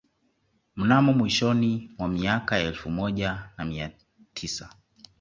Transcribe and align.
Mnamo 0.75 1.13
mwishoni 1.13 1.91
mwa 1.97 2.07
miaka 2.07 2.57
ya 2.57 2.63
elfu 2.63 2.89
moja 2.89 3.49
na 3.57 3.65
mia 3.65 3.91
tisa 4.33 4.69